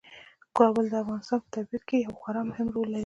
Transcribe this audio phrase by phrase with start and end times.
[0.57, 2.99] کابل د افغانستان په طبیعت کې یو خورا مهم رول لري.